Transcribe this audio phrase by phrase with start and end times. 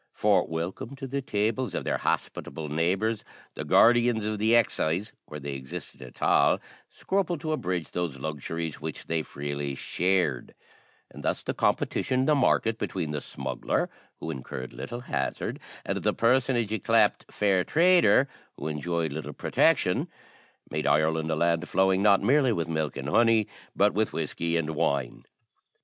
[0.15, 5.39] For, welcome to the tables of their hospitable neighbours, the guardians of the excise, where
[5.39, 6.57] they existed at all,
[6.89, 10.55] scrupled to abridge those luxuries which they freely shared;
[11.11, 16.01] and thus the competition in the market between the smuggler, who incurred little hazard, and
[16.01, 18.27] the personage ycleped fair trader,
[18.57, 20.07] who enjoyed little protection,
[20.71, 24.71] made Ireland a land flowing, not merely with milk and honey, but with whiskey and
[24.71, 25.25] wine.